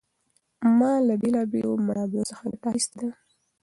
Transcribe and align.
ما 0.77 0.91
د 1.07 1.09
بېلا 1.21 1.43
بېلو 1.51 1.71
منابعو 1.87 2.29
څخه 2.31 2.43
ګټه 2.51 2.67
اخیستې 2.69 2.97
ده. 3.01 3.09